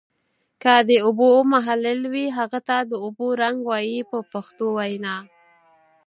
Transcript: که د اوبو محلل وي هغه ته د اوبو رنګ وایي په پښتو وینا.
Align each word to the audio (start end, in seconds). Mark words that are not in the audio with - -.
که 0.61 0.73
د 0.89 0.91
اوبو 1.05 1.29
محلل 1.53 2.01
وي 2.13 2.25
هغه 2.37 2.59
ته 2.67 2.77
د 2.91 2.91
اوبو 3.05 3.27
رنګ 3.41 3.57
وایي 3.69 3.99
په 4.11 4.17
پښتو 4.31 4.65
وینا. 4.77 5.15